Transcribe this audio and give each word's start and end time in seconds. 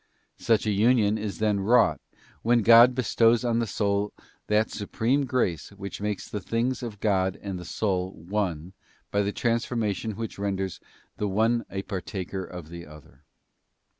Such 0.39 0.65
an 0.65 0.73
union 0.73 1.19
is 1.19 1.37
then 1.37 1.59
wrought 1.59 2.01
when 2.41 2.63
God 2.63 2.95
bestows 2.95 3.45
on 3.45 3.59
the 3.59 3.67
soul 3.67 4.11
that 4.47 4.71
supreme 4.71 5.27
grace 5.27 5.69
which 5.73 6.01
makes 6.01 6.27
the 6.27 6.39
things 6.39 6.81
of 6.81 6.99
God 6.99 7.37
and 7.39 7.59
the 7.59 7.65
soul 7.65 8.11
one 8.13 8.73
by 9.11 9.21
the 9.21 9.31
transformation 9.31 10.13
whith 10.13 10.39
renders 10.39 10.79
the 11.17 11.27
one 11.27 11.65
a 11.69 11.83
partaker 11.83 12.43
of 12.43 12.69
the 12.69 12.87
other. 12.87 13.25